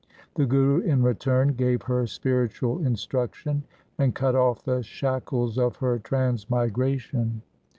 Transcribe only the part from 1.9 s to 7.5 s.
spiritual instruction, and cut off the shackles of her transmigration.